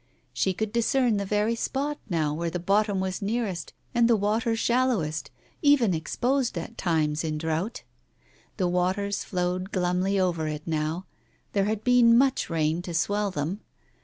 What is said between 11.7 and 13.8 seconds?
been much rain to swell them.